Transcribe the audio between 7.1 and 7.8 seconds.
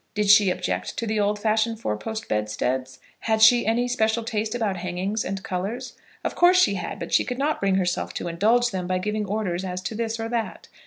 she could not bring